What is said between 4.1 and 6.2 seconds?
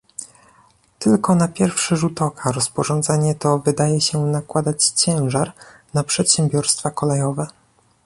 nakładać ciężar na